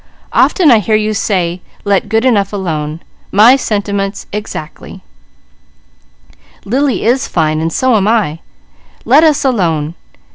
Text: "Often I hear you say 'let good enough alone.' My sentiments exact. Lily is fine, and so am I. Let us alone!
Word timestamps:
"Often 0.33 0.71
I 0.71 0.79
hear 0.79 0.95
you 0.95 1.13
say 1.13 1.61
'let 1.85 2.09
good 2.09 2.25
enough 2.25 2.51
alone.' 2.51 3.01
My 3.31 3.55
sentiments 3.55 4.25
exact. 4.33 4.81
Lily 6.65 7.03
is 7.05 7.27
fine, 7.27 7.61
and 7.61 7.71
so 7.71 7.95
am 7.95 8.07
I. 8.07 8.39
Let 9.05 9.23
us 9.23 9.45
alone! 9.45 9.93